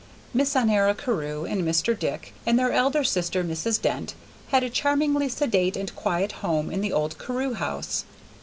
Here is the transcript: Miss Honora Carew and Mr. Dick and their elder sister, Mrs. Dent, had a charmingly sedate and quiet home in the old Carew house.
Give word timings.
Miss 0.33 0.55
Honora 0.55 0.95
Carew 0.95 1.45
and 1.45 1.61
Mr. 1.61 1.93
Dick 1.99 2.33
and 2.43 2.57
their 2.57 2.71
elder 2.71 3.03
sister, 3.03 3.43
Mrs. 3.43 3.79
Dent, 3.79 4.15
had 4.47 4.63
a 4.63 4.69
charmingly 4.71 5.29
sedate 5.29 5.77
and 5.77 5.95
quiet 5.95 6.31
home 6.41 6.71
in 6.71 6.81
the 6.81 6.91
old 6.91 7.19
Carew 7.19 7.53
house. 7.53 8.03